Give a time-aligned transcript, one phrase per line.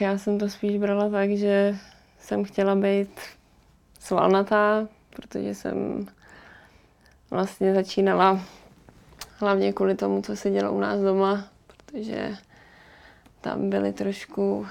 [0.00, 1.78] Já jsem to spíš brala tak, že
[2.18, 3.20] jsem chtěla být
[4.00, 6.06] svalnatá, protože jsem
[7.30, 8.40] vlastně začínala
[9.38, 12.36] hlavně kvůli tomu, co se dělo u nás doma, protože
[13.40, 14.66] tam byly trošku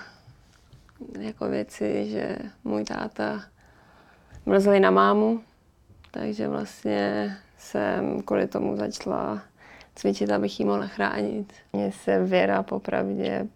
[1.19, 3.43] jako věci, že můj táta
[4.45, 5.41] mrzli na mámu,
[6.11, 9.41] takže vlastně jsem kvůli tomu začala
[9.95, 11.53] cvičit, abych ji mohla chránit.
[11.73, 13.47] Mně se věra popravdě,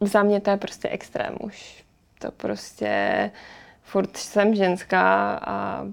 [0.00, 1.84] za mě to je prostě extrém už.
[2.18, 3.30] To prostě,
[3.82, 5.86] furt jsem ženská a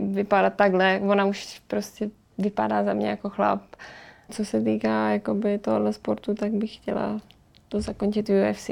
[0.00, 3.62] vypadat takhle, ona už prostě vypadá za mě jako chlap.
[4.30, 7.20] Co se týká jakoby tohle sportu, tak bych chtěla
[7.68, 8.70] to zakončit UFC.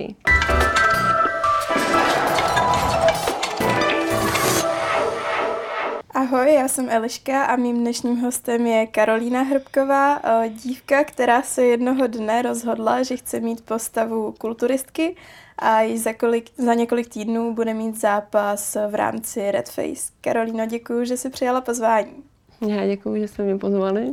[6.33, 11.65] Ahoj, já jsem Eliška a mým dnešním hostem je Karolína Hrbková, eh, dívka, která se
[11.65, 15.17] jednoho dne rozhodla, že chce mít postavu kulturistky
[15.59, 20.13] a již za, kolik, za několik týdnů bude mít zápas v rámci Red Face.
[20.21, 22.23] Karolíno, děkuji, že jsi přijala pozvání.
[22.69, 24.11] Já děkuji, že jste mě pozvali.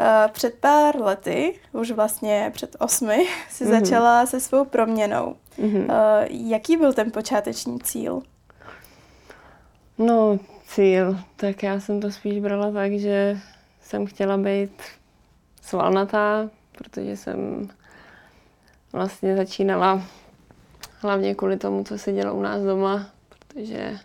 [0.00, 3.70] Eh, před pár lety, už vlastně před osmi, si mm-hmm.
[3.70, 5.36] začala se svou proměnou.
[5.58, 5.86] Mm-hmm.
[6.30, 8.22] Jaký byl ten počáteční cíl?
[9.98, 10.38] No,
[10.74, 13.38] cíl, tak já jsem to spíš brala tak, že
[13.80, 14.82] jsem chtěla být
[15.62, 17.68] svalnatá, protože jsem
[18.92, 20.02] vlastně začínala
[20.98, 23.98] hlavně kvůli tomu, co se dělo u nás doma, protože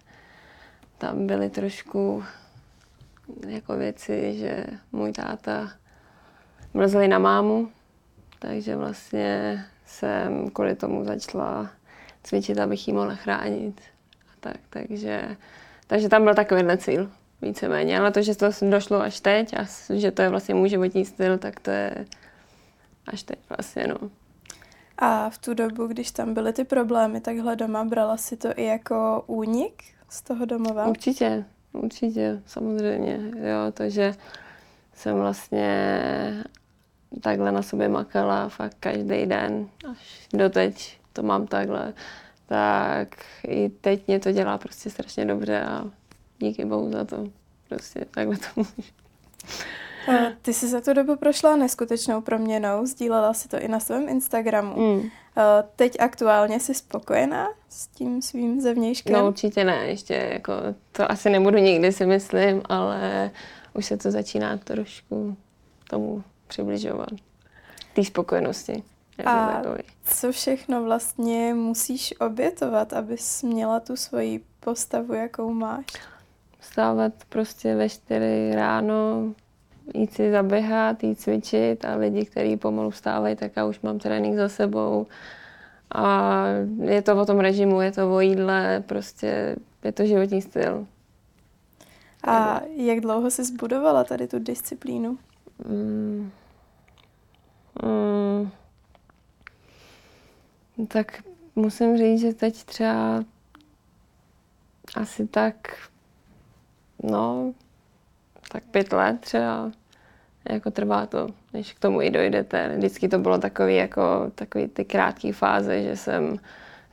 [0.98, 2.24] tam byly trošku
[3.48, 5.72] jako věci, že můj táta
[6.74, 7.70] mrzli na mámu,
[8.40, 11.70] takže vlastně jsem kvůli tomu začala
[12.24, 13.82] cvičit, abych ji mohla chránit.
[14.30, 15.38] A tak, takže
[15.88, 18.00] takže tam byl takovýhle cíl, víceméně.
[18.00, 21.38] Ale to, že to došlo až teď a že to je vlastně můj životní styl,
[21.38, 22.06] tak to je
[23.08, 24.10] až teď vlastně, no.
[24.98, 28.66] A v tu dobu, když tam byly ty problémy takhle doma, brala si to i
[28.66, 30.88] jako únik z toho domova?
[30.88, 33.20] Určitě, určitě, samozřejmě.
[33.36, 34.14] Jo, to, že
[34.94, 36.44] jsem vlastně
[37.22, 41.94] takhle na sobě makala fakt každý den, až doteď to mám takhle
[42.48, 43.16] tak
[43.48, 45.86] i teď mě to dělá prostě strašně dobře a
[46.40, 47.28] díky bohu za to.
[47.70, 48.72] Prostě takhle to můžu.
[50.42, 54.82] Ty jsi za tu dobu prošla neskutečnou proměnou, sdílela si to i na svém Instagramu.
[54.82, 55.10] Mm.
[55.76, 59.14] Teď aktuálně jsi spokojená s tím svým zevnějškem?
[59.14, 60.54] No určitě ne, ještě jako
[60.92, 63.32] to asi nebudu nikdy si myslím, ale
[63.74, 65.38] už se to začíná trošku
[65.90, 67.10] tomu přibližovat.
[67.94, 68.84] Té spokojenosti.
[69.26, 69.62] A
[70.04, 75.86] co všechno vlastně musíš obětovat, abys měla tu svoji postavu, jakou máš?
[76.60, 79.24] Vstávat prostě ve čtyři ráno,
[79.94, 84.36] jít si zaběhat, jít cvičit a lidi, kteří pomalu vstávají, tak já už mám trénink
[84.36, 85.08] za sebou.
[85.96, 86.46] A
[86.82, 90.88] je to o tom režimu, je to o jídle, prostě je to životní styl.
[92.24, 95.18] A jak dlouho jsi zbudovala tady tu disciplínu?
[95.68, 96.32] Mm.
[97.84, 98.52] Mm.
[100.88, 101.24] Tak
[101.56, 103.24] musím říct, že teď třeba
[104.96, 105.56] asi tak,
[107.04, 107.54] no,
[108.52, 109.72] tak pět let třeba,
[110.50, 112.74] jako trvá to, než k tomu i dojdete.
[112.78, 116.38] Vždycky to bylo takový, jako, takový ty krátké fáze, že jsem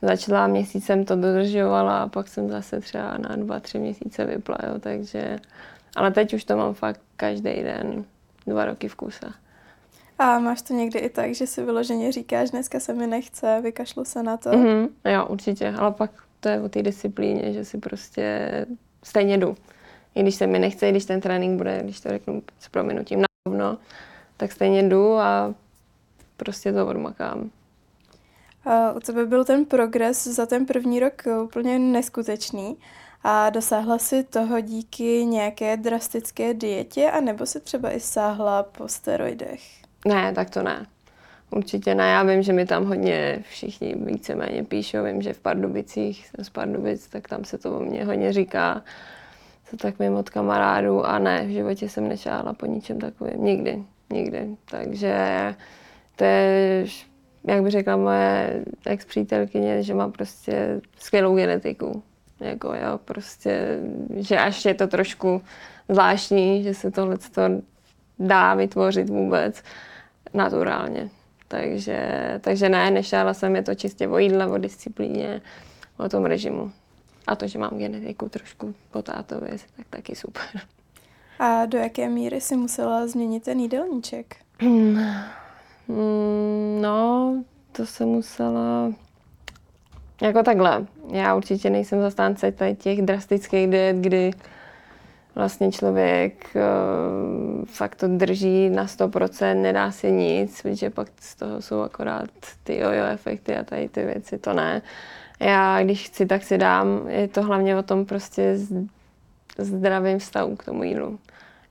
[0.01, 4.57] začala měsíc jsem to dodržovala a pak jsem zase třeba na dva, tři měsíce vypla,
[4.67, 5.39] jo, takže,
[5.95, 8.05] ale teď už to mám fakt každý den,
[8.47, 9.44] dva roky v kuse.
[10.19, 14.05] A máš to někdy i tak, že si vyloženě říkáš, dneska se mi nechce, vykašlu
[14.05, 14.49] se na to?
[14.49, 18.49] Mm-hmm, jo, určitě, ale pak to je o té disciplíně, že si prostě
[19.03, 19.55] stejně jdu.
[20.15, 23.21] I když se mi nechce, i když ten trénink bude, když to řeknu s prominutím
[23.21, 23.77] na rovno,
[24.37, 25.53] tak stejně jdu a
[26.37, 27.49] prostě to odmakám.
[28.65, 32.77] A u tebe byl ten progres za ten první rok úplně neskutečný.
[33.23, 39.84] A dosáhla si toho díky nějaké drastické dietě, anebo si třeba i sáhla po steroidech?
[40.05, 40.85] Ne, tak to ne.
[41.51, 42.11] Určitě ne.
[42.11, 45.03] Já vím, že mi tam hodně všichni víceméně píšou.
[45.03, 48.83] Vím, že v Pardubicích, jsem z Pardubic, tak tam se to o mě hodně říká.
[49.69, 53.43] Co tak mimo od kamarádů a ne, v životě jsem nešála po ničem takovém.
[53.43, 54.47] Nikdy, nikdy.
[54.71, 55.15] Takže
[56.15, 56.85] to je,
[57.47, 62.03] jak by řekla moje ex-přítelkyně, že má prostě skvělou genetiku.
[62.39, 63.79] Jako jo, prostě,
[64.15, 65.41] že až je to trošku
[65.89, 67.17] zvláštní, že se tohle
[68.19, 69.63] dá vytvořit vůbec
[70.35, 71.09] naturálně.
[71.47, 71.99] Takže,
[72.41, 75.41] takže ne, nešála jsem je to čistě o jídle, o disciplíně,
[75.97, 76.71] o tom režimu.
[77.27, 80.61] A to, že mám genetiku trošku po tátově, tak taky super.
[81.39, 84.35] A do jaké míry si musela změnit ten jídelníček?
[86.81, 88.93] no, to se musela...
[90.21, 90.85] Jako takhle.
[91.11, 94.31] Já určitě nejsem zastánce těch drastických diet, kdy
[95.35, 101.61] vlastně člověk uh, fakt to drží na 100%, nedá si nic, protože pak z toho
[101.61, 102.29] jsou akorát
[102.63, 104.81] ty jojo efekty a tady ty věci, to ne.
[105.39, 107.07] Já když chci, tak si dám.
[107.07, 108.57] Je to hlavně o tom prostě
[109.57, 111.19] zdravým vztahu k tomu jídlu.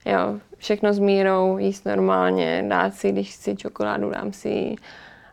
[0.05, 4.75] Jo, všechno s mírou, jíst normálně, dát si, když chci čokoládu, dám si ji,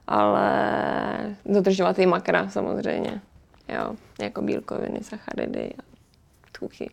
[0.06, 3.20] ale dodržovat i makra samozřejmě.
[3.69, 5.82] Jo, jako bílkoviny, sacharidy a
[6.58, 6.90] tuchy.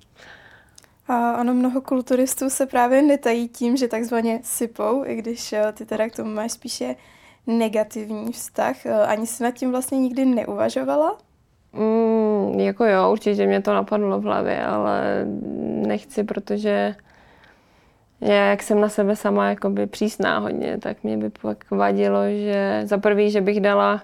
[1.09, 5.85] A ono mnoho kulturistů se právě netají tím, že takzvaně sypou, i když eh, ty
[5.85, 6.95] teda k tomu máš spíše
[7.47, 8.85] negativní vztah.
[8.85, 11.17] Eh, ani si nad tím vlastně nikdy neuvažovala?
[11.73, 15.25] Mm, jako jo, určitě mě to napadlo v hlavě, ale
[15.87, 16.95] nechci, protože
[18.21, 22.81] já, jak jsem na sebe sama jakoby přísná hodně, tak mě by pak vadilo, že
[22.85, 24.03] za prvý, že bych dala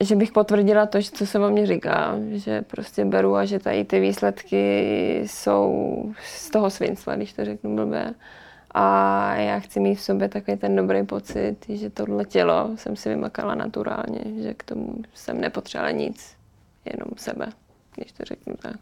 [0.00, 3.84] že bych potvrdila to, co se o mě říká, že prostě beru a že tady
[3.84, 6.02] ty výsledky jsou
[6.36, 8.14] z toho svinstva, když to řeknu blbě.
[8.70, 13.08] A já chci mít v sobě takový ten dobrý pocit, že tohle tělo jsem si
[13.08, 16.36] vymakala naturálně, že k tomu jsem nepotřebovala nic,
[16.84, 17.46] jenom sebe,
[17.94, 18.76] když to řeknu tak.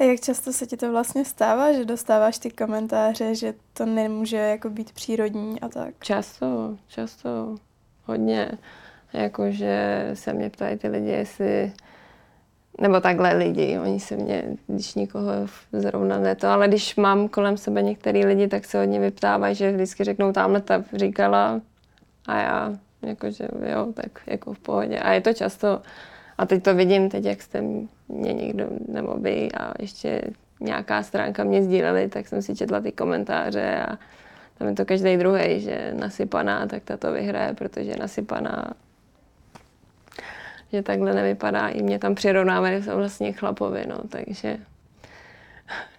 [0.00, 4.36] A jak často se ti to vlastně stává, že dostáváš ty komentáře, že to nemůže
[4.36, 5.94] jako být přírodní a tak?
[6.00, 7.56] Často, často,
[8.04, 8.50] hodně.
[9.14, 11.72] Jakože se mě ptají ty lidi, jestli
[12.80, 15.30] nebo takhle lidi, oni se mě, když nikoho
[15.72, 19.72] zrovna ne to, ale když mám kolem sebe některý lidi, tak se hodně vyptávají, že
[19.72, 21.60] vždycky řeknou, tamhle ta říkala
[22.26, 22.72] a já,
[23.02, 24.98] jakože jo, tak jako v pohodě.
[24.98, 25.82] A je to často,
[26.38, 27.62] a teď to vidím, teď jak jste
[28.08, 30.22] mě někdo, nebo vy a ještě
[30.60, 33.98] nějaká stránka mě sdíleli, tak jsem si četla ty komentáře a
[34.58, 38.72] tam je to každý druhý, že nasypaná, tak ta to vyhraje, protože nasypaná
[40.74, 41.68] že takhle nevypadá.
[41.68, 44.56] I mě tam přirovnávají vlastně chlapovi, no, takže...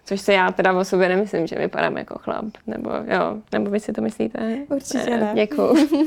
[0.04, 3.80] Což se já teda o sobě nemyslím, že vypadám jako chlap, nebo jo, nebo vy
[3.80, 4.58] si to myslíte?
[4.68, 5.20] Určitě ne.
[5.20, 5.32] ne.
[5.34, 5.70] Děkuju.
[5.70, 5.78] uh,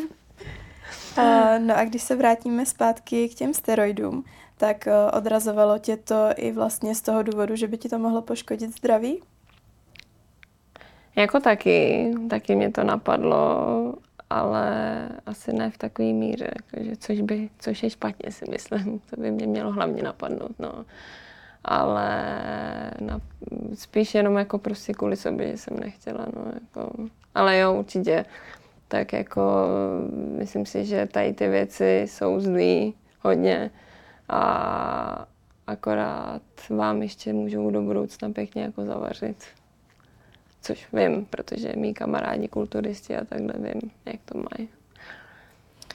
[1.59, 4.23] no a když se vrátíme zpátky k těm steroidům,
[4.57, 8.21] tak uh, odrazovalo tě to i vlastně z toho důvodu, že by ti to mohlo
[8.21, 9.21] poškodit zdraví?
[11.15, 13.88] Jako taky, taky mě to napadlo
[14.29, 19.21] ale asi ne v takové míře, jakože, což, by, což je špatně si myslím, to
[19.21, 20.85] by mě mělo hlavně napadnout, no.
[21.63, 22.21] Ale
[23.01, 23.19] na,
[23.73, 26.91] spíš jenom jako prostě kvůli sobě, že jsem nechtěla, no, jako,
[27.35, 28.25] ale jo, určitě,
[28.87, 29.67] tak jako
[30.37, 33.71] myslím si, že tady ty věci jsou zlý hodně
[34.29, 35.25] a
[35.67, 39.37] akorát vám ještě můžou do budoucna pěkně jako zavařit
[40.61, 44.69] což vím, protože mý kamarádi kulturisti a takhle vím, jak to mají.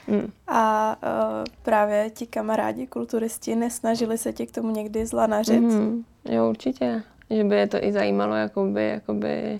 [0.07, 0.31] Hmm.
[0.47, 5.59] A uh, právě ti kamarádi kulturisti nesnažili se tě k tomu někdy zlanařit?
[5.59, 7.03] Mm, jo, určitě.
[7.29, 9.59] Že by je to i zajímalo, jakoby, jakoby,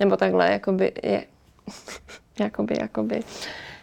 [0.00, 1.24] nebo takhle, jakoby, je,
[2.40, 3.20] jakoby, jakoby,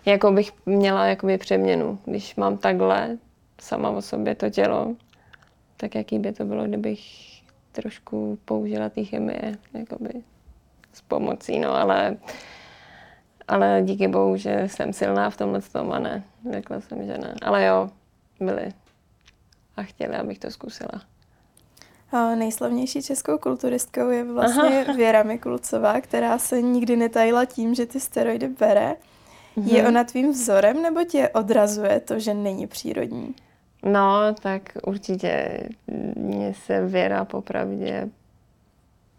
[0.05, 1.99] jako bych měla jakoby přeměnu.
[2.05, 3.17] Když mám takhle
[3.61, 4.95] sama o sobě to tělo,
[5.77, 7.01] tak jaký by to bylo, kdybych
[7.71, 10.09] trošku použila té chemie, jakoby
[10.93, 12.17] s pomocí, no ale,
[13.47, 16.23] ale díky bohu, že jsem silná v tomhle tom a ne.
[16.51, 17.35] Řekla jsem, že ne.
[17.41, 17.89] Ale jo,
[18.39, 18.73] byli
[19.77, 21.01] a chtěli, abych to zkusila.
[22.11, 24.93] A nejslavnější českou kulturistkou je vlastně Aha.
[24.97, 28.95] Věra Mikulcová, která se nikdy netajila tím, že ty steroidy bere.
[29.55, 29.67] Mhm.
[29.67, 33.35] Je ona tvým vzorem nebo tě odrazuje to, že není přírodní?
[33.83, 35.59] No, tak určitě
[36.15, 38.09] mně se Věra popravdě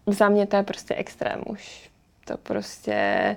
[0.06, 1.90] za mě to je prostě extrém už.
[2.25, 3.37] To prostě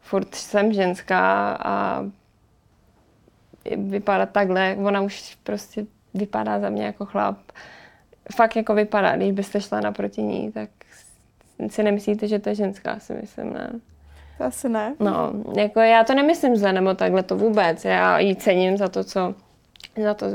[0.00, 2.04] furt jsem ženská a
[3.76, 7.38] vypadá takhle, ona už prostě vypadá za mě jako chlap.
[8.34, 10.70] Fakt jako vypadá, když byste šla naproti ní, tak
[11.68, 13.70] si nemyslíte, že to je ženská, si myslím, ne?
[14.40, 14.94] Asi ne.
[15.00, 17.84] No, jako já to nemyslím zle, nebo takhle to vůbec.
[17.84, 19.34] Já ji cením za to, co
[20.02, 20.26] za to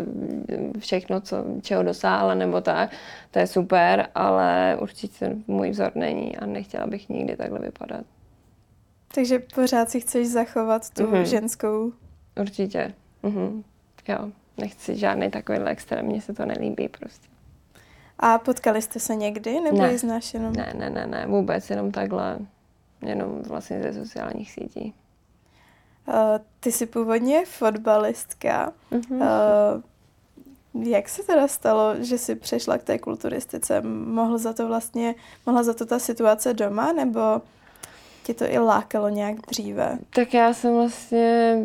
[0.80, 2.92] všechno, co, čeho dosáhla nebo tak,
[3.32, 8.06] to je super, ale určitě můj vzor není a nechtěla bych nikdy takhle vypadat.
[9.14, 11.22] Takže pořád si chceš zachovat tu mm-hmm.
[11.22, 11.92] ženskou?
[12.42, 12.94] Určitě.
[13.24, 13.64] Mm-hmm.
[14.08, 17.28] Jo, nechci žádný takovýhle extrém, mně se to nelíbí prostě.
[18.20, 19.92] A potkali jste se někdy, nebo ne.
[19.92, 20.54] ji znáš jenom?
[20.54, 22.38] Ne, ne, ne, ne, vůbec, jenom takhle,
[23.02, 24.94] jenom vlastně ze sociálních sítí.
[26.10, 26.16] Uh,
[26.60, 28.74] ty jsi původně fotbalistka.
[28.92, 29.82] Mm-hmm.
[30.84, 33.82] Jak se teda stalo, že jsi přešla k té kulturistice?
[33.82, 37.42] Mohl za to vlastně, mohla za to ta situace doma, nebo
[38.24, 39.98] tě to i lákalo nějak dříve?
[40.10, 41.58] Tak já jsem vlastně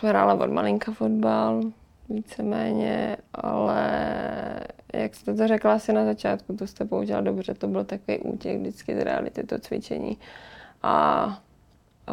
[0.00, 1.62] hrála od malinka fotbal,
[2.08, 3.90] víceméně, ale
[4.92, 8.60] jak jste to řekla asi na začátku, to jste použila dobře, to byl takový útěk
[8.60, 10.18] vždycky z reality, to cvičení.
[10.82, 11.26] A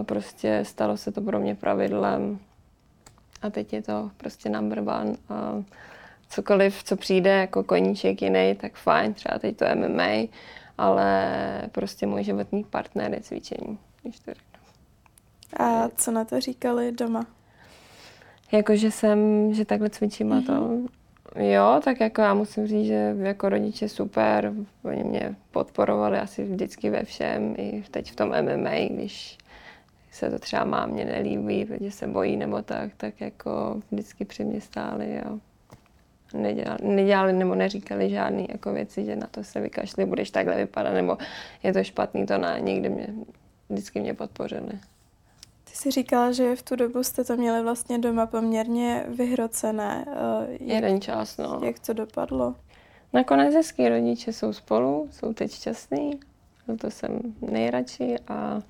[0.04, 2.40] prostě stalo se to pro mě pravidlem
[3.42, 5.16] a teď je to prostě number one.
[5.30, 5.64] A
[6.30, 10.28] cokoliv, co přijde jako koníček jiný, tak fajn, třeba teď to MMA,
[10.78, 11.32] ale
[11.72, 14.60] prostě můj životní partner je cvičení, když to řeknu.
[15.58, 17.26] A co na to říkali doma?
[18.52, 20.54] Jako, že jsem, že takhle cvičím mm-hmm.
[20.54, 20.68] a to.
[20.68, 20.88] Mhm.
[21.36, 24.54] Jo, tak jako já musím říct, že jako rodiče super,
[24.84, 29.38] oni mě podporovali asi vždycky ve všem, i teď v tom MMA, když
[30.12, 34.62] se to třeba mámě nelíbí, protože se bojí nebo tak, tak jako vždycky při mě
[34.62, 35.40] stáli a
[36.34, 40.94] nedělali, nedělali nebo neříkali žádné jako věci, že na to se vykašli, budeš takhle vypadat,
[40.94, 41.18] nebo
[41.64, 43.08] je to špatný, to ne, nikdy mě,
[43.70, 44.72] vždycky mě podpořili.
[45.64, 50.06] Ty jsi říkala, že v tu dobu jste to měli vlastně doma poměrně vyhrocené.
[50.08, 51.60] Eh, jak, Jeden čas, no.
[51.64, 52.56] Jak to dopadlo?
[53.14, 56.20] Nakonec hezký rodiče jsou spolu, jsou teď šťastný,
[56.78, 57.20] to jsem
[57.52, 58.62] nejradši a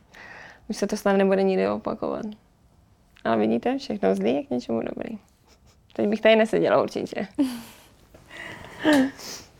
[0.69, 2.25] už se to snad nebude nikdy opakovat.
[3.23, 5.17] Ale vidíte, všechno zlý je k něčemu dobrý.
[5.93, 7.27] Teď bych tady neseděla určitě.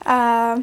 [0.05, 0.53] A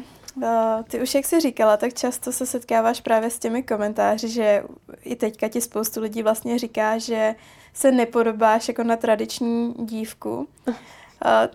[0.41, 4.63] Uh, ty už, jak jsi říkala, tak často se setkáváš právě s těmi komentáři, že
[5.01, 7.35] i teďka ti spoustu lidí vlastně říká, že
[7.73, 10.47] se nepodobáš jako na tradiční dívku.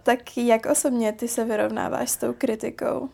[0.02, 3.08] Tak jak osobně ty se vyrovnáváš s tou kritikou?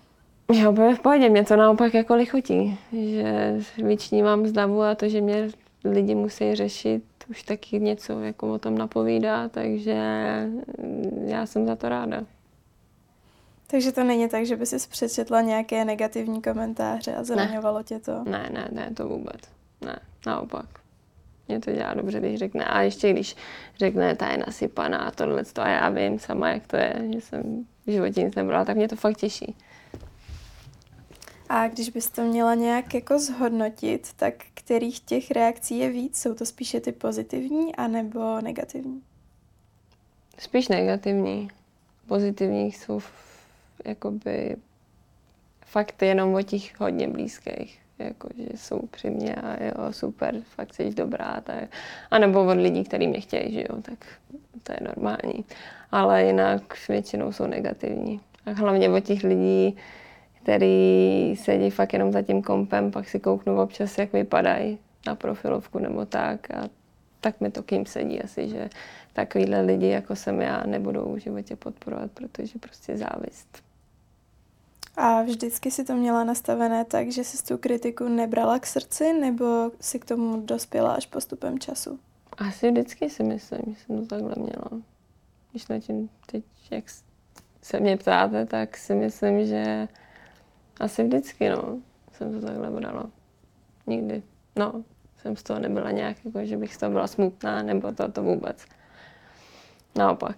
[0.55, 5.09] Já úplně v pohodě, mě to naopak jako lichotí, že vyčnívám z davu a to,
[5.09, 5.49] že mě
[5.85, 9.97] lidi musí řešit, už taky něco jako o tom napovídá, takže
[11.25, 12.25] já jsem za to ráda.
[13.71, 17.85] Takže to není tak, že by si přečetla nějaké negativní komentáře a zraňovalo ne.
[17.85, 18.25] tě to?
[18.25, 19.41] Ne, ne, ne, to vůbec.
[19.81, 20.67] Ne, naopak.
[21.49, 22.65] Mě to dělá dobře, když řekne.
[22.65, 23.37] A ještě když
[23.79, 27.67] řekne, ta je nasypaná a tohle a já vím sama, jak to je, že jsem
[27.87, 29.55] v životě nic nebrala, tak mě to fakt těší.
[31.49, 36.21] A když bys to měla nějak jako zhodnotit, tak kterých těch reakcí je víc?
[36.21, 39.03] Jsou to spíše ty pozitivní anebo negativní?
[40.39, 41.51] Spíš negativní.
[42.07, 43.01] Pozitivních jsou
[43.85, 44.57] jakoby
[45.67, 47.81] fakt jenom o těch hodně blízkých.
[47.99, 51.41] Jako, že jsou při mě a jo, super, fakt jsi dobrá.
[51.41, 51.65] Tak,
[52.11, 54.07] a nebo od lidí, kteří mě chtějí, že jo, tak
[54.63, 55.45] to je normální.
[55.93, 58.21] Ale jinak většinou jsou negativní.
[58.47, 59.77] A hlavně od těch lidí,
[60.49, 65.79] který sedí fakt jenom za tím kompem, pak si kouknu občas, jak vypadají na profilovku
[65.79, 66.51] nebo tak.
[66.51, 66.69] A
[67.21, 68.69] tak mi to kým sedí asi, že
[69.13, 73.63] takovýhle lidi, jako jsem já, nebudou v životě podporovat, protože prostě závist.
[74.97, 79.71] A vždycky si to měla nastavené tak, že si tu kritiku nebrala k srdci, nebo
[79.81, 81.99] si k tomu dospěla až postupem času?
[82.39, 84.83] Asi vždycky si myslím, že jsem to takhle měla.
[85.51, 86.85] Když na tím teď, jak
[87.63, 89.89] se mě ptáte, tak si myslím, že
[90.81, 91.79] asi vždycky, no,
[92.13, 93.11] jsem to takhle brala.
[93.87, 94.23] Nikdy,
[94.57, 94.85] no,
[95.17, 98.23] jsem z toho nebyla nějak, jako, že bych z toho byla smutná, nebo to, to
[98.23, 98.65] vůbec.
[99.97, 100.37] Naopak.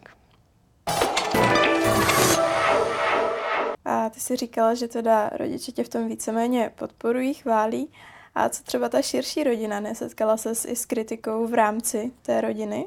[3.85, 7.93] A ty si říkala, že teda rodiče tě v tom víceméně podporují, chválí.
[8.35, 9.81] A co třeba ta širší rodina?
[9.81, 12.87] Nesetkala se i s kritikou v rámci té rodiny?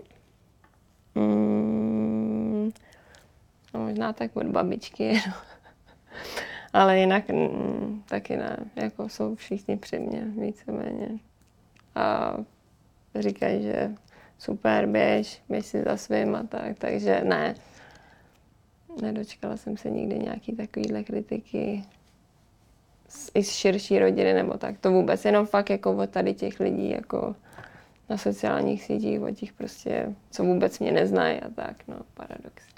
[1.16, 2.72] Mm,
[3.74, 5.34] no možná tak od babičky, no.
[6.74, 8.58] Ale jinak mm, taky ne.
[8.76, 11.10] Jako jsou všichni při mě víceméně.
[11.96, 12.38] A
[13.16, 13.92] říkají, že
[14.38, 17.56] super, běž, běž si za svým a tak, takže ne
[19.02, 21.84] nedočkala jsem se nikdy nějaký takovýhle kritiky
[23.08, 24.80] z, i z širší rodiny nebo tak.
[24.80, 27.36] To vůbec, jenom fakt jako od tady těch lidí, jako
[28.10, 32.73] na sociálních sítích, od těch prostě, co vůbec mě neznají a tak, no, paradox.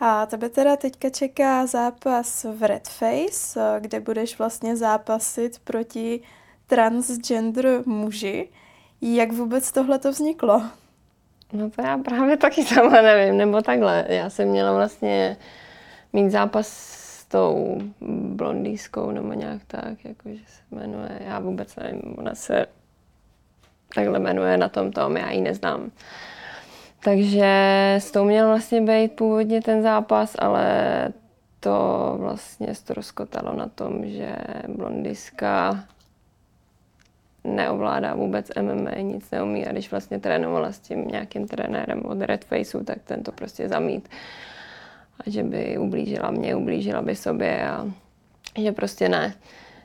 [0.00, 6.20] A tebe teda teďka čeká zápas v Red Face, kde budeš vlastně zápasit proti
[6.66, 8.48] transgender muži.
[9.00, 10.62] Jak vůbec tohle to vzniklo?
[11.52, 14.06] No to já právě taky sama nevím, nebo takhle.
[14.08, 15.36] Já jsem měla vlastně
[16.12, 17.78] mít zápas s tou
[18.34, 22.66] blondýskou nebo nějak tak, jakože se jmenuje, já vůbec nevím, ona se
[23.94, 25.90] takhle jmenuje na tom tom, já ji neznám.
[27.04, 27.46] Takže
[27.98, 31.08] s tou měl vlastně být původně ten zápas, ale
[31.60, 34.36] to vlastně ztroskotalo na tom, že
[34.68, 35.84] blondiska
[37.44, 42.44] neovládá vůbec MMA, nic neumí a když vlastně trénovala s tím nějakým trenérem od Red
[42.44, 44.08] Faceu, tak ten to prostě zamít.
[45.20, 47.86] A že by ublížila mě, ublížila by sobě a
[48.58, 49.34] že prostě ne.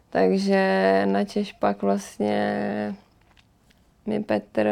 [0.09, 2.95] Takže na Češ pak vlastně
[4.05, 4.67] mi Petr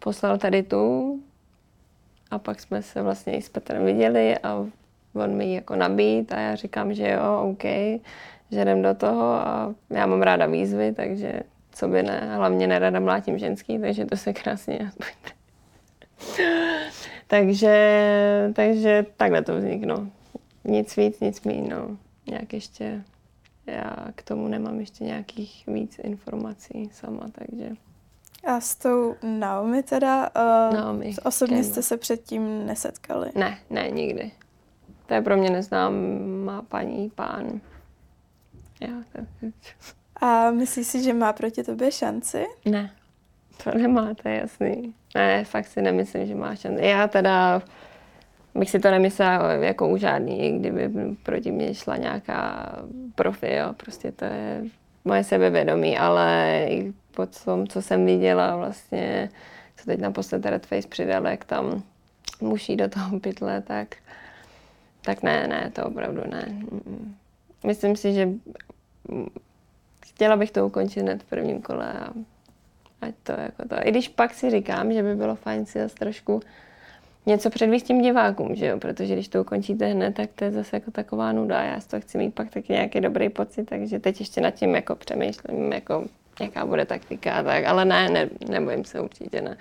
[0.00, 1.20] poslal tady tu
[2.30, 4.66] a pak jsme se vlastně i s Petrem viděli a
[5.14, 7.64] on mi jako nabít a já říkám, že jo, OK,
[8.50, 11.40] že jdem do toho a já mám ráda výzvy, takže
[11.72, 14.90] co by ne, hlavně nerada mlátím ženský, takže to se krásně
[17.26, 20.06] takže, takže takhle to vzniklo.
[20.64, 21.96] Nic víc, nic míň, no.
[22.26, 23.02] Nějak ještě,
[23.66, 27.70] já k tomu nemám ještě nějakých víc informací sama, takže.
[28.44, 33.30] A s tou Naomi teda, uh, Naomi, osobně jste se předtím nesetkali?
[33.34, 34.30] Ne, ne, nikdy.
[35.06, 37.60] To je pro mě neznámá paní, pán.
[38.80, 39.46] Já, to...
[40.26, 42.46] A myslíš si, že má proti tobě šanci?
[42.64, 42.90] Ne,
[43.64, 44.94] to nemá, to je jasný.
[45.14, 46.84] Ne, fakt si nemyslím, že má šanci.
[46.84, 47.62] Já teda
[48.54, 50.90] bych si to nemyslela jako u žádný, kdyby
[51.22, 52.72] proti mě šla nějaká
[53.14, 53.72] profi, jo.
[53.76, 54.64] Prostě to je
[55.04, 56.66] moje sebevědomí, ale
[57.10, 59.30] po tom, co jsem viděla vlastně,
[59.76, 61.82] co teď naposled Red Face přidal, jak tam
[62.40, 63.96] muší do toho pytle, tak,
[65.02, 66.62] tak ne, ne, to opravdu ne.
[67.66, 68.28] Myslím si, že
[70.06, 72.10] chtěla bych to ukončit hned v prvním kole a
[73.00, 73.76] ať to jako to.
[73.84, 76.40] I když pak si říkám, že by bylo fajn si zase trošku
[77.26, 78.78] něco předvíst tím divákům, že jo?
[78.78, 81.62] protože když to ukončíte hned, tak to je zase jako taková nuda.
[81.62, 84.74] Já z toho chci mít pak taky nějaký dobrý pocit, takže teď ještě nad tím
[84.74, 86.04] jako přemýšlím, jako
[86.40, 89.56] jaká bude taktika a tak, ale ne, ne, nebojím se určitě ne.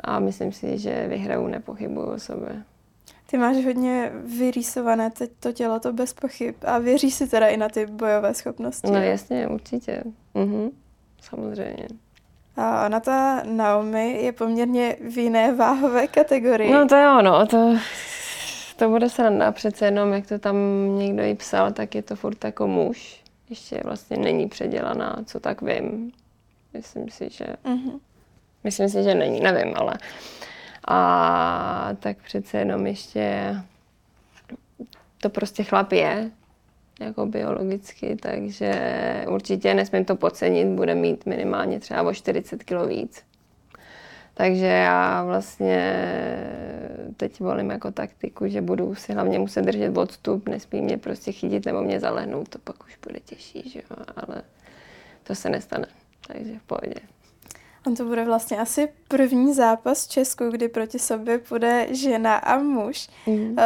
[0.00, 2.62] A myslím si, že vyhraju, nepochybuju o sobě.
[3.30, 6.54] Ty máš hodně vyrýsované teď to tělo, to bez pochyb.
[6.64, 8.90] A věříš si teda i na ty bojové schopnosti?
[8.90, 10.02] No jasně, určitě.
[10.34, 10.70] Mhm.
[11.20, 11.88] Samozřejmě.
[12.56, 16.72] A ona ta Naomi je poměrně v jiné váhové kategorii.
[16.72, 17.76] No to je ono, to,
[18.76, 20.56] to bude sranda přece jenom, jak to tam
[20.98, 23.22] někdo jí psal, tak je to furt jako muž.
[23.50, 26.12] Ještě vlastně není předělaná, co tak vím.
[26.74, 27.44] Myslím si, že...
[27.64, 28.00] Mm-hmm.
[28.64, 29.94] Myslím si, že není, nevím, ale...
[30.88, 33.54] A tak přece jenom ještě
[35.20, 36.30] to prostě chlap je,
[37.00, 38.72] jako biologicky, takže
[39.28, 43.22] určitě nesmím to podcenit, bude mít minimálně třeba o 40 kg víc.
[44.34, 46.04] Takže já vlastně
[47.16, 51.66] teď volím jako taktiku, že budu si hlavně muset držet odstup, nesmí mě prostě chytit
[51.66, 54.42] nebo mě zalehnout, to pak už bude těžší, že jo, ale
[55.24, 55.86] to se nestane,
[56.26, 57.00] takže v pohodě.
[57.86, 62.58] On to bude vlastně asi první zápas v Česku, kdy proti sobě půjde žena a
[62.58, 63.08] muž.
[63.26, 63.56] Mm.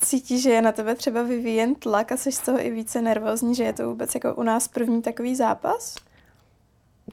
[0.00, 3.54] Cítí, že je na tebe třeba vyvíjen tlak a jsi z toho i více nervózní,
[3.54, 5.96] že je to vůbec jako u nás první takový zápas?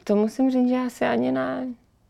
[0.04, 1.66] To musím říct, že asi ani ne.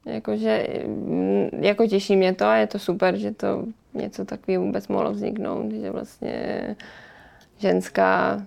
[0.07, 3.65] Jakože, mm, jako těší mě to a je to super, že to
[3.95, 6.77] něco takového vůbec mohlo vzniknout, že vlastně
[7.59, 8.43] ženská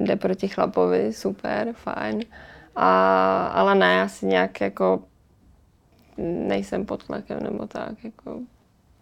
[0.00, 2.20] jde proti chlapovi, super, fajn.
[2.76, 5.02] A, ale ne, asi nějak jako
[6.18, 8.40] nejsem pod tlakem nebo tak, jako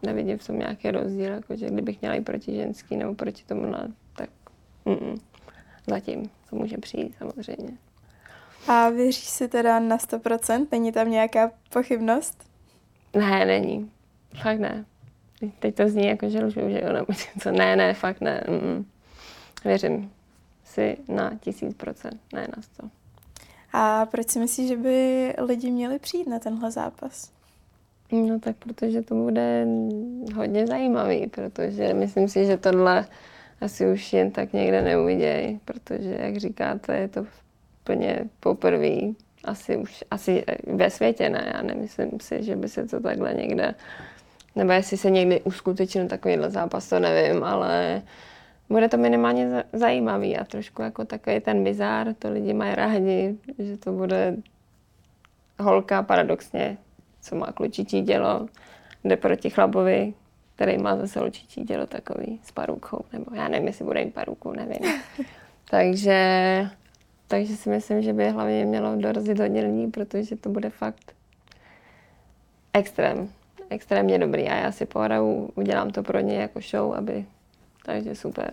[0.02, 3.66] nevidím v tom nějaký rozdíl, jako že kdybych měla i proti ženský nebo proti tomu,
[3.66, 3.78] no,
[4.16, 4.30] tak
[4.85, 5.16] mm,
[5.87, 7.86] zatím to může přijít samozřejmě.
[8.68, 10.66] A věříš si teda na 100%?
[10.72, 12.44] Není tam nějaká pochybnost?
[13.14, 13.90] Ne, není.
[14.42, 14.85] Fakt ne.
[15.59, 17.50] Teď to zní jako, že lžu, že jo, nebo něco.
[17.50, 18.44] Ne, ne, fakt ne.
[18.48, 18.85] Mm-mm.
[19.64, 20.12] Věřím
[20.64, 22.88] si na tisíc procent, ne na sto.
[23.72, 27.33] A proč si myslíš, že by lidi měli přijít na tenhle zápas?
[28.12, 29.66] No tak protože to bude
[30.35, 33.07] hodně zajímavý, protože myslím si, že tohle
[33.61, 37.26] asi už jen tak někde neuvidějí, protože jak říkáte, je to
[37.87, 38.99] úplně poprvé,
[39.44, 43.75] asi už asi ve světě ne, já nemyslím si, že by se to takhle někde,
[44.57, 48.03] nebo jestli se někdy uskutečnil takovýhle zápas, to nevím, ale
[48.68, 53.77] bude to minimálně zajímavý a trošku jako takový ten bizár, to lidi mají rádi, že
[53.77, 54.37] to bude
[55.59, 56.79] holka paradoxně,
[57.20, 58.49] co má klučičí dělo,
[59.05, 60.14] jde proti chlapovi,
[60.55, 64.53] který má zase holčičí dělo takový s parukou, nebo já nevím, jestli bude jim paruku,
[64.53, 65.01] nevím.
[65.70, 66.68] takže,
[67.28, 71.14] takže si myslím, že by hlavně mělo dorazit hodně lidí, protože to bude fakt
[72.72, 73.28] extrém,
[73.70, 74.48] extrémně dobrý.
[74.48, 77.26] A já si pohraju, udělám to pro ně jako show, aby
[77.86, 78.52] takže super.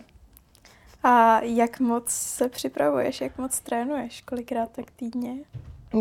[1.03, 5.33] A jak moc se připravuješ, jak moc trénuješ, kolikrát tak týdně?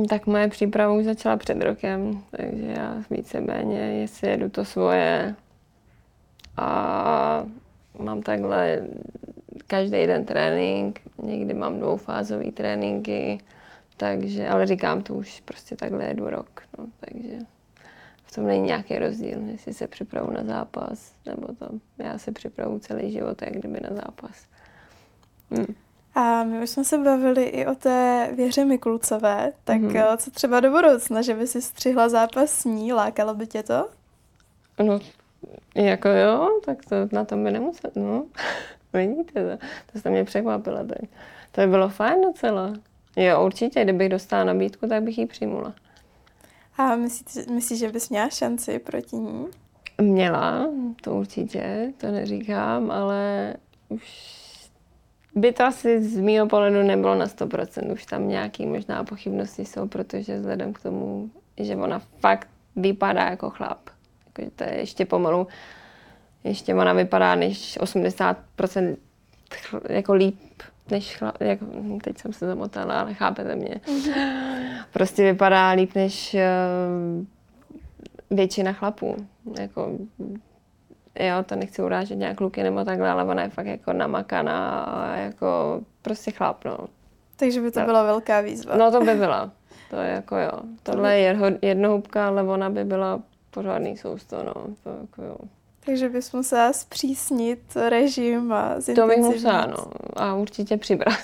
[0.08, 5.34] Tak moje příprava už začala před rokem, takže já víceméně, jestli jedu to svoje.
[6.56, 7.46] A
[7.98, 8.82] mám takhle
[9.66, 13.38] každý den trénink, někdy mám dvoufázový tréninky,
[13.96, 17.38] takže, ale říkám, to už prostě takhle jedu rok, no, takže
[18.24, 21.68] v tom není nějaký rozdíl, jestli se připravu na zápas, nebo to.
[21.98, 24.46] Já se připravu celý život, jak kdyby na zápas.
[25.50, 25.74] Hmm.
[26.14, 30.16] A my už jsme se bavili i o té Věře Mikulcové, tak mm-hmm.
[30.16, 33.88] co třeba do budoucna, že by si střihla zápas s ní, lákalo by tě to?
[34.82, 35.00] No,
[35.74, 38.24] jako jo, tak to na tom by nemusel, no.
[38.92, 41.10] Vidíte to, to jste mě překvapila teď.
[41.52, 42.72] To by bylo fajn docela.
[43.16, 45.74] Jo, určitě, kdybych dostala nabídku, tak bych ji přijmula.
[46.76, 49.46] A myslíš, myslí, že bys měla šanci proti ní?
[50.00, 50.68] Měla,
[51.00, 53.54] to určitě, to neříkám, ale
[53.88, 54.32] už
[55.34, 57.92] by to asi z mého pohledu nebylo na 100%.
[57.92, 63.50] Už tam nějaký možná pochybnosti jsou, protože vzhledem k tomu, že ona fakt vypadá jako
[63.50, 63.90] chlap.
[64.26, 65.46] Jako, to je ještě pomalu,
[66.44, 68.96] ještě ona vypadá než 80%
[69.88, 70.40] jako líp
[70.90, 71.66] než chlap, jako,
[72.04, 73.80] teď jsem se zamotala, ale chápete mě.
[74.92, 77.24] Prostě vypadá líp než uh,
[78.36, 79.16] většina chlapů.
[79.60, 79.98] Jako,
[81.20, 85.16] jo, to nechci urážet nějak kluky nebo takhle, ale ona je fakt jako namakaná a
[85.16, 86.78] jako prostě chlap, no.
[87.36, 87.86] Takže by to no.
[87.86, 88.76] byla velká výzva.
[88.76, 89.50] No to by byla.
[89.90, 90.52] To je jako jo.
[90.82, 94.54] Tohle je jednohubka, ale ona by byla pořádný sousto, no.
[94.84, 95.36] To jako jo.
[95.84, 99.84] Takže bys musela zpřísnit režim a To bych musela, no.
[100.16, 101.18] A určitě přibrat.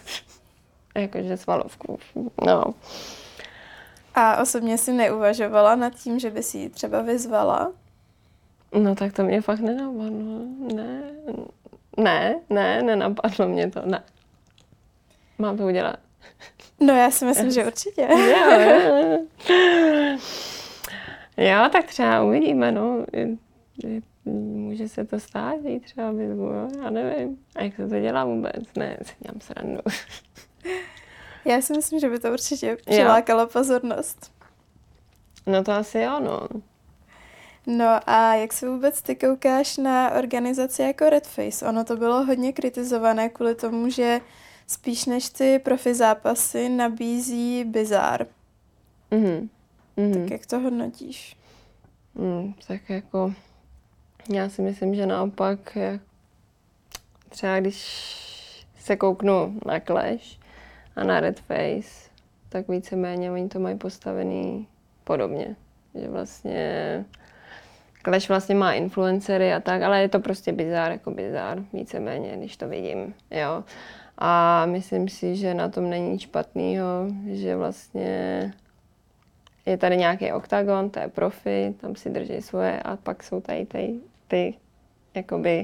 [0.94, 1.98] Jakože svalovku.
[2.46, 2.64] No.
[4.14, 7.72] A osobně si neuvažovala nad tím, že by si ji třeba vyzvala?
[8.72, 10.40] No tak to mě fakt nenapadlo.
[10.74, 11.02] Ne,
[11.96, 14.02] ne, ne, nenapadlo mě to, ne.
[15.38, 15.96] Mám to udělat.
[16.80, 18.08] No já si myslím, že určitě.
[18.10, 19.18] Jo, jo.
[21.36, 23.04] jo, tak třeba uvidíme, no.
[24.24, 26.68] Může se to stát, že třeba vyzvu, jo?
[26.82, 27.38] já nevím.
[27.54, 28.74] A jak se to dělá vůbec?
[28.78, 29.80] Ne, se dělám srandu.
[31.44, 33.46] Já si myslím, že by to určitě přilákalo jo.
[33.46, 34.32] pozornost.
[35.46, 36.48] No to asi jo, no.
[37.66, 41.68] No a jak se vůbec ty koukáš na organizaci jako Redface?
[41.68, 44.20] Ono to bylo hodně kritizované kvůli tomu, že
[44.66, 48.26] spíš než ty profi zápasy nabízí bizár.
[49.10, 49.48] Mm-hmm.
[49.98, 50.22] Mm-hmm.
[50.22, 51.36] Tak jak to hodnotíš?
[52.14, 53.34] Mm, tak jako
[54.28, 55.78] já si myslím, že naopak
[57.28, 57.78] třeba když
[58.78, 60.38] se kouknu na Clash
[60.96, 62.10] a na Redface,
[62.48, 64.68] tak víceméně oni to mají postavený
[65.04, 65.56] podobně.
[65.94, 67.04] Že vlastně
[68.04, 72.56] Clash vlastně má influencery a tak, ale je to prostě bizár, jako bizár, víceméně, když
[72.56, 73.64] to vidím, jo.
[74.18, 78.52] A myslím si, že na tom není nic špatného, že vlastně
[79.66, 83.66] je tady nějaký oktagon, to je profi, tam si drží svoje a pak jsou tady
[83.66, 84.54] ty, ty
[85.14, 85.62] jakoby,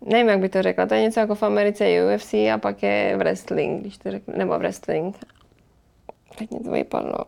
[0.00, 3.16] nevím, jak by to řekla, to je něco jako v Americe UFC a pak je
[3.16, 5.16] wrestling, když to řeknu, nebo wrestling.
[6.38, 7.18] Teď mě to vypadlo.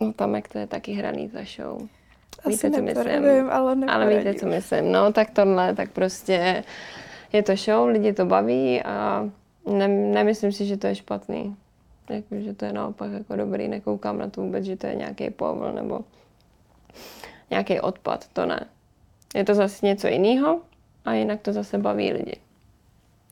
[0.00, 1.88] No tam, jak to je taky hraný ta show.
[2.46, 3.50] Víte, co myslím?
[3.50, 4.92] ale Ale víte, co myslím.
[4.92, 6.64] No, tak tohle, tak prostě
[7.32, 9.28] je to show, lidi to baví a
[9.66, 11.56] ne, nemyslím si, že to je špatný.
[12.10, 15.30] Jako, že to je naopak jako dobrý, nekoukám na to vůbec, že to je nějaký
[15.30, 16.00] povol nebo
[17.50, 18.60] nějaký odpad, to ne.
[19.36, 20.60] Je to zase něco jiného
[21.04, 22.36] a jinak to zase baví lidi.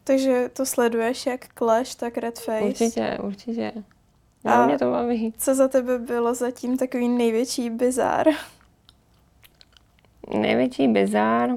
[0.04, 2.64] Takže to sleduješ jak Clash, tak Red Face?
[2.64, 3.72] Určitě, určitě.
[4.44, 5.34] a mě to baví.
[5.38, 8.26] Co za tebe bylo zatím takový největší bizár?
[10.40, 11.50] Největší bizár?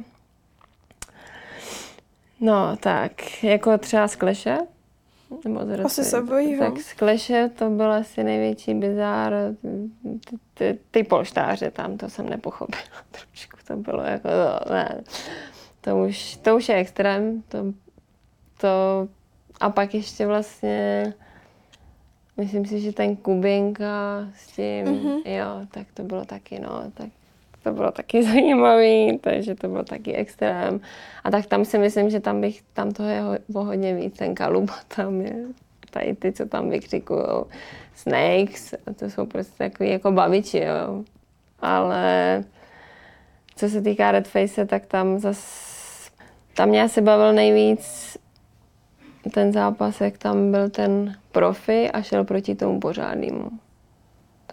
[2.40, 4.58] No tak, jako třeba z Kleše,
[5.44, 9.34] nebo z Asi se bojí, Tak z Kleše to byl asi největší bizár.
[10.30, 12.82] Ty, ty, ty polštáře tam, to jsem nepochopila
[13.12, 13.57] trošku.
[13.68, 15.04] To bylo jako, to, ne.
[15.82, 17.44] To už, to už je extrém.
[17.48, 17.58] To,
[18.62, 19.08] to,
[19.60, 21.14] a pak ještě vlastně,
[22.38, 25.22] myslím si, že ten Kubinka s tím, mm-hmm.
[25.26, 27.10] jo, tak to bylo taky, no, tak
[27.64, 30.82] to bylo taky zajímavý, takže to bylo taky extrém.
[31.24, 34.36] A tak tam si myslím, že tam bych, tam toho je ho, hodně víc, ten
[34.36, 35.36] kaluba tam je,
[35.92, 37.28] tady ty, co tam vykřikují,
[37.96, 41.04] snakes, to jsou prostě takový jako baviči, jo.
[41.60, 42.44] Ale
[43.58, 46.12] co se týká Red Face, tak tam zas,
[46.56, 48.18] tam mě asi bavil nejvíc
[49.34, 53.50] ten zápas, jak tam byl ten profi a šel proti tomu pořádnému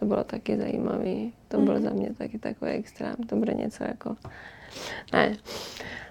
[0.04, 1.14] to bylo taky zajímavé.
[1.48, 1.82] To bylo mm.
[1.82, 3.14] za mě taky takový extrém.
[3.28, 4.16] To bude něco jako...
[5.12, 5.36] Ne.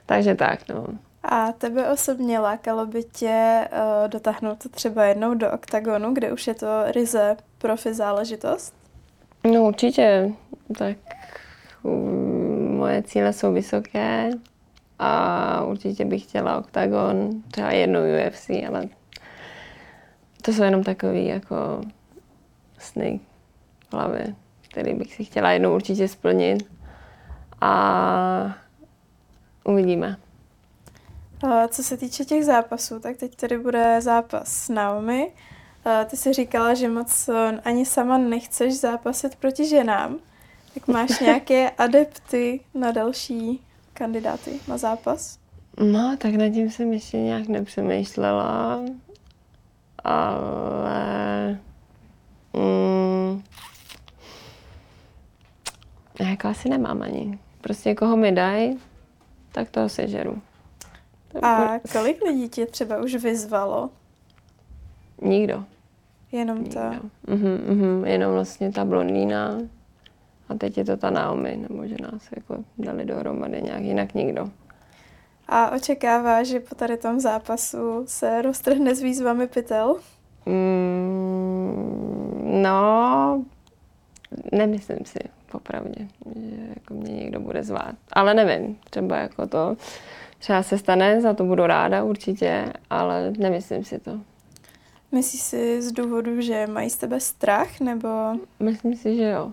[0.06, 0.88] Takže tak, no.
[1.24, 6.54] A tebe osobně lákalo by tě uh, dotáhnout třeba jednou do oktagonu, kde už je
[6.54, 8.74] to ryze profi záležitost?
[9.44, 10.32] No určitě.
[10.78, 10.98] Tak
[11.84, 12.33] um,
[12.84, 14.30] moje cíle jsou vysoké
[15.00, 18.86] a určitě bych chtěla oktagon, třeba jednou UFC, ale
[20.42, 21.82] to jsou jenom takový jako
[22.78, 23.20] sny,
[23.92, 24.36] hlavě,
[24.70, 26.64] který bych si chtěla jednou určitě splnit.
[27.62, 28.56] A
[29.64, 30.18] uvidíme.
[31.68, 35.32] Co se týče těch zápasů, tak teď tady bude zápas s Naomi.
[36.06, 37.30] Ty jsi říkala, že moc
[37.64, 40.20] ani sama nechceš zápasit proti ženám.
[40.74, 45.40] Tak máš nějaké adepty na další kandidáty na zápas?
[45.80, 48.82] No, tak nad tím jsem ještě nějak nepřemýšlela,
[50.04, 51.60] ale
[52.54, 53.44] mm,
[56.20, 57.40] jako asi nemám ani.
[57.62, 58.80] Prostě koho mi dají,
[59.52, 60.42] tak toho sežeru.
[61.42, 63.90] A kolik lidí tě třeba už vyzvalo?
[65.22, 65.64] Nikdo.
[66.32, 67.00] Jenom ta?
[67.28, 69.58] Mhm, mhm, jenom vlastně ta blondýna
[70.50, 74.50] a teď je to ta Naomi, nebo že nás jako dali dohromady nějak, jinak nikdo.
[75.48, 79.96] A očekává, že po tady tom zápasu se roztrhne s výzvami pytel?
[80.46, 81.84] Mm,
[82.62, 83.44] no,
[84.52, 85.20] nemyslím si,
[85.52, 87.96] popravdě, že jako mě někdo bude zvát.
[88.14, 89.78] Ale nevím, třeba jako to,
[90.40, 94.20] třeba se stane, za to budu ráda určitě, ale nemyslím si to.
[95.12, 98.08] Myslíš si z důvodu, že mají z tebe strach, nebo?
[98.60, 99.52] Myslím si, že jo.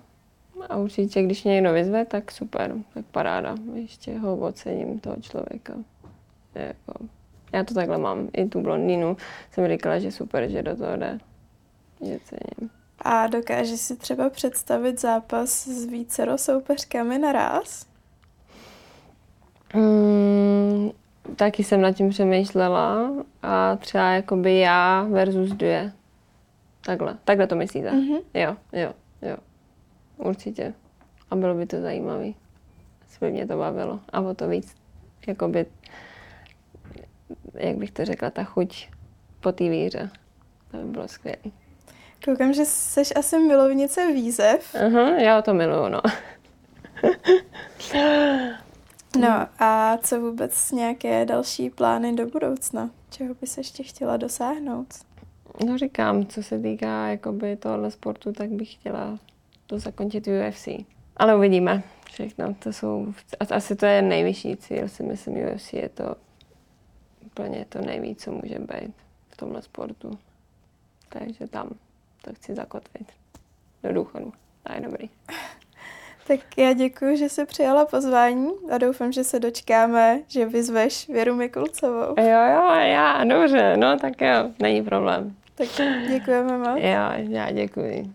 [0.69, 3.55] A určitě, když mě někdo vyzve, tak super, tak paráda.
[3.75, 5.75] Ještě ho ocením toho člověka.
[6.55, 6.93] Jako,
[7.53, 8.29] já to takhle mám.
[8.33, 9.17] I tu blondýnu
[9.53, 11.19] jsem říkala, že super, že do toho jde.
[12.01, 12.71] Že cením.
[12.99, 17.87] A dokáže si třeba představit zápas s vícero soupeřkami naraz?
[19.75, 20.91] Mm,
[21.37, 23.11] taky jsem nad tím přemýšlela
[23.43, 25.93] a třeba jakoby já versus dvě.
[26.85, 27.91] Takhle, takhle to myslíte?
[27.91, 28.21] Mm-hmm.
[28.35, 28.93] Jo, jo.
[30.21, 30.75] Určitě.
[31.31, 32.27] A bylo by to zajímavé.
[33.07, 34.01] Asi by mě to bavilo.
[34.13, 34.75] A o to víc,
[35.27, 35.67] jakoby,
[37.55, 38.89] jak bych to řekla, ta chuť
[39.41, 40.11] po té víře.
[40.71, 41.39] To by bylo skvělé.
[42.25, 44.75] Koukám, že jsi asi milovnice výzev.
[44.87, 46.01] Aha, já to miluju, no.
[49.21, 52.91] no a co vůbec nějaké další plány do budoucna?
[53.11, 54.87] Čeho bys ještě chtěla dosáhnout?
[55.67, 59.19] No říkám, co se týká jakoby tohle sportu, tak bych chtěla
[59.71, 60.69] to zakončit UFC.
[61.17, 62.55] Ale uvidíme všechno.
[62.55, 63.15] To jsou,
[63.51, 66.15] asi to je nejvyšší cíl, si myslím, UFC je to
[67.27, 68.95] úplně to nejvíc, co může být
[69.29, 70.19] v tomhle sportu.
[71.09, 71.71] Takže tam
[72.25, 73.13] to chci zakotvit
[73.83, 74.33] do důchodu.
[74.63, 75.11] To je dobrý.
[76.27, 81.35] Tak já děkuji, že jsi přijala pozvání a doufám, že se dočkáme, že vyzveš Věru
[81.35, 82.15] Mikulcovou.
[82.19, 85.37] Jo, jo, já, dobře, no tak jo, není problém.
[85.55, 85.69] Tak
[86.09, 86.79] děkujeme moc.
[86.83, 88.13] Jo, já děkuji.